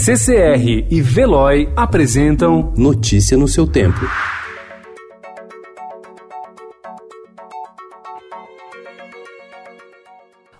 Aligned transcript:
CCR 0.00 0.86
e 0.88 1.02
Veloy 1.02 1.68
apresentam 1.74 2.72
Notícia 2.76 3.36
no 3.36 3.48
seu 3.48 3.66
tempo. 3.66 3.98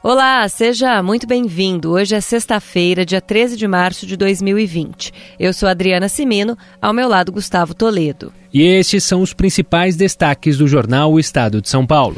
Olá, 0.02 0.46
seja 0.48 1.00
muito 1.04 1.24
bem-vindo. 1.24 1.92
Hoje 1.92 2.16
é 2.16 2.20
sexta-feira, 2.20 3.06
dia 3.06 3.20
13 3.20 3.56
de 3.56 3.68
março 3.68 4.06
de 4.06 4.16
2020. 4.16 5.12
Eu 5.38 5.52
sou 5.52 5.68
Adriana 5.68 6.08
Simino, 6.08 6.58
ao 6.82 6.92
meu 6.92 7.08
lado 7.08 7.30
Gustavo 7.30 7.74
Toledo. 7.74 8.32
E 8.52 8.62
estes 8.62 9.04
são 9.04 9.22
os 9.22 9.32
principais 9.32 9.94
destaques 9.94 10.58
do 10.58 10.66
jornal 10.66 11.12
O 11.12 11.20
Estado 11.20 11.62
de 11.62 11.68
São 11.68 11.86
Paulo. 11.86 12.16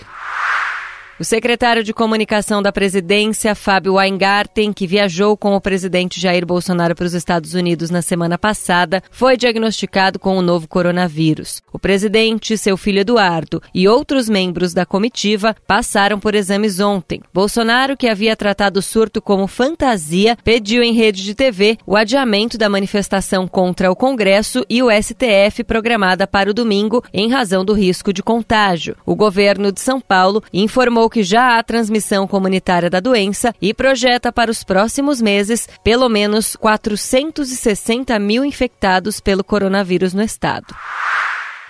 O 1.21 1.25
secretário 1.25 1.84
de 1.84 1.93
Comunicação 1.93 2.62
da 2.62 2.73
Presidência, 2.73 3.55
Fábio 3.55 3.96
Weingarten, 3.96 4.73
que 4.73 4.86
viajou 4.86 5.36
com 5.36 5.54
o 5.54 5.61
presidente 5.61 6.18
Jair 6.18 6.46
Bolsonaro 6.46 6.95
para 6.95 7.04
os 7.04 7.12
Estados 7.12 7.53
Unidos 7.53 7.91
na 7.91 8.00
semana 8.00 8.39
passada, 8.39 9.03
foi 9.11 9.36
diagnosticado 9.36 10.18
com 10.18 10.39
o 10.39 10.41
novo 10.41 10.67
coronavírus. 10.67 11.61
O 11.71 11.79
presidente, 11.79 12.57
seu 12.57 12.75
filho 12.75 13.00
Eduardo 13.00 13.63
e 13.75 13.86
outros 13.86 14.30
membros 14.30 14.72
da 14.72 14.86
comitiva 14.86 15.54
passaram 15.67 16.18
por 16.18 16.35
exames 16.35 16.80
ontem. 16.80 17.21
Bolsonaro, 17.35 17.99
que 17.99 18.08
havia 18.08 18.35
tratado 18.35 18.79
o 18.79 18.82
surto 18.82 19.21
como 19.21 19.46
fantasia, 19.46 20.39
pediu 20.43 20.82
em 20.82 20.94
rede 20.94 21.22
de 21.22 21.35
TV 21.35 21.77
o 21.86 21.96
adiamento 21.96 22.57
da 22.57 22.71
manifestação 22.71 23.46
contra 23.46 23.93
o 23.93 23.94
Congresso 23.94 24.64
e 24.71 24.82
o 24.82 24.89
STF 24.91 25.64
programada 25.64 26.27
para 26.27 26.49
o 26.49 26.55
domingo 26.55 27.05
em 27.13 27.29
razão 27.29 27.63
do 27.63 27.75
risco 27.75 28.11
de 28.11 28.22
contágio. 28.22 28.96
O 29.05 29.14
governo 29.14 29.71
de 29.71 29.82
São 29.82 30.00
Paulo 30.00 30.43
informou 30.50 31.10
que 31.11 31.23
já 31.23 31.59
há 31.59 31.63
transmissão 31.63 32.27
comunitária 32.27 32.89
da 32.89 33.00
doença 33.00 33.55
e 33.61 33.75
projeta 33.75 34.33
para 34.33 34.50
os 34.50 34.64
próximos 34.64 35.20
meses 35.20 35.69
pelo 35.84 36.09
menos 36.09 36.56
460 36.56 38.19
mil 38.19 38.45
infectados 38.45 39.20
pelo 39.20 39.45
coronavírus 39.45 40.14
no 40.14 40.23
estado. 40.23 40.75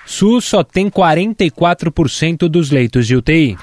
SUS 0.06 0.44
só 0.44 0.62
tem 0.62 0.90
44% 0.90 2.48
dos 2.48 2.70
leitos 2.70 3.06
de 3.06 3.16
UTI. 3.16 3.56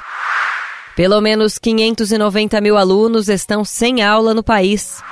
Pelo 0.96 1.22
menos 1.22 1.58
590 1.58 2.60
mil 2.60 2.76
alunos 2.76 3.30
estão 3.30 3.64
sem 3.64 4.02
aula 4.02 4.34
no 4.34 4.44
país. 4.44 5.04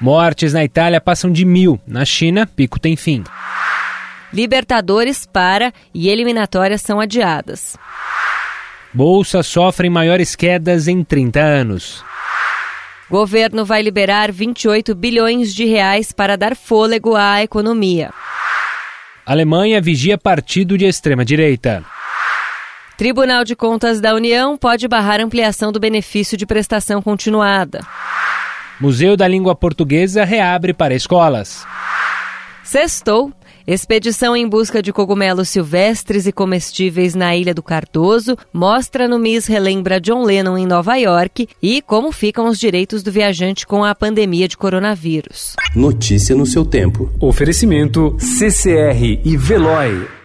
Mortes 0.00 0.52
na 0.52 0.64
Itália 0.64 1.00
passam 1.00 1.30
de 1.30 1.44
mil. 1.44 1.80
Na 1.86 2.04
China, 2.04 2.46
pico 2.46 2.78
tem 2.78 2.96
fim. 2.96 3.24
Libertadores 4.32 5.26
para 5.26 5.72
e 5.94 6.08
eliminatórias 6.08 6.82
são 6.82 7.00
adiadas. 7.00 7.76
Bolsas 8.96 9.46
sofrem 9.46 9.90
maiores 9.90 10.34
quedas 10.34 10.88
em 10.88 11.04
30 11.04 11.38
anos. 11.38 12.02
Governo 13.10 13.62
vai 13.62 13.82
liberar 13.82 14.32
28 14.32 14.94
bilhões 14.94 15.54
de 15.54 15.66
reais 15.66 16.12
para 16.12 16.34
dar 16.34 16.56
fôlego 16.56 17.14
à 17.14 17.42
economia. 17.42 18.10
Alemanha 19.26 19.82
vigia 19.82 20.16
partido 20.16 20.78
de 20.78 20.86
extrema-direita. 20.86 21.84
Tribunal 22.96 23.44
de 23.44 23.54
Contas 23.54 24.00
da 24.00 24.14
União 24.14 24.56
pode 24.56 24.88
barrar 24.88 25.20
ampliação 25.20 25.70
do 25.70 25.78
benefício 25.78 26.34
de 26.34 26.46
prestação 26.46 27.02
continuada. 27.02 27.80
Museu 28.80 29.14
da 29.14 29.28
Língua 29.28 29.54
Portuguesa 29.54 30.24
reabre 30.24 30.72
para 30.72 30.94
escolas. 30.94 31.66
Sextou. 32.64 33.30
Expedição 33.66 34.36
em 34.36 34.48
busca 34.48 34.80
de 34.80 34.92
cogumelos 34.92 35.48
silvestres 35.48 36.24
e 36.24 36.30
comestíveis 36.30 37.16
na 37.16 37.34
Ilha 37.34 37.52
do 37.52 37.64
Cardoso 37.64 38.38
mostra 38.52 39.08
no 39.08 39.18
Miss 39.18 39.46
Relembra 39.46 40.00
John 40.00 40.22
Lennon 40.22 40.56
em 40.56 40.64
Nova 40.64 40.94
York 40.94 41.48
e 41.60 41.82
como 41.82 42.12
ficam 42.12 42.48
os 42.48 42.60
direitos 42.60 43.02
do 43.02 43.10
viajante 43.10 43.66
com 43.66 43.84
a 43.84 43.92
pandemia 43.92 44.46
de 44.46 44.56
coronavírus. 44.56 45.56
Notícia 45.74 46.36
no 46.36 46.46
seu 46.46 46.64
tempo. 46.64 47.10
Oferecimento 47.20 48.16
CCR 48.20 49.20
e 49.24 49.36
Veloy. 49.36 50.15